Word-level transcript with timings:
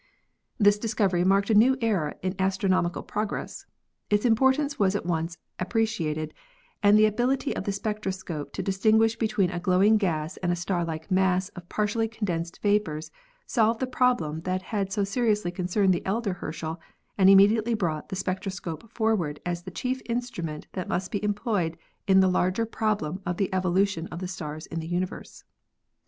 This 0.57 0.79
discovery 0.79 1.23
marked 1.23 1.51
a 1.51 1.53
new 1.53 1.77
era 1.79 2.15
in 2.23 2.33
astronomical 2.39 3.03
progress. 3.03 3.67
Its 4.09 4.25
importance 4.25 4.79
was 4.79 4.95
at 4.95 5.05
once 5.05 5.37
appreciated, 5.59 6.33
and 6.81 6.97
the 6.97 7.05
ability 7.05 7.55
of 7.55 7.65
the 7.65 7.71
spectroscope 7.71 8.51
to 8.53 8.63
distinguish 8.63 9.15
between 9.15 9.51
a 9.51 9.59
glowing 9.59 9.97
gas 9.97 10.37
and 10.37 10.51
a 10.51 10.55
star 10.55 10.83
like 10.83 11.11
mass 11.11 11.49
of 11.49 11.69
partially 11.69 12.07
condensed 12.07 12.63
vapors 12.63 13.11
solved 13.45 13.79
the 13.79 13.85
problem 13.85 14.41
that 14.41 14.63
had 14.63 14.91
so 14.91 15.03
seriously 15.03 15.51
concerned 15.51 15.93
the 15.93 16.03
elder 16.03 16.33
Herschel 16.33 16.81
and 17.15 17.29
immediately 17.29 17.75
brought 17.75 18.09
the 18.09 18.15
spectroscope 18.15 18.91
forward 18.91 19.39
as 19.45 19.61
the 19.61 19.69
chief 19.69 20.01
instrument 20.07 20.65
that 20.73 20.89
must 20.89 21.11
be 21.11 21.23
employed 21.23 21.77
in 22.07 22.21
the 22.21 22.27
larger 22.27 22.65
problem 22.65 23.21
of 23.23 23.37
the 23.37 23.53
evolution 23.53 24.07
of 24.07 24.17
the 24.17 24.27
stars 24.27 24.65
in 24.65 24.79
the 24.79 24.87
universe. 24.87 25.43